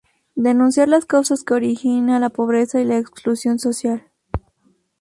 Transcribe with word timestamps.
Denunciar 0.33 0.89
las 0.89 1.05
causas 1.05 1.43
que 1.43 1.53
originan 1.53 2.21
la 2.21 2.31
pobreza 2.31 2.81
y 2.81 2.85
la 2.85 2.97
exclusión 2.97 3.59
social. 3.59 4.09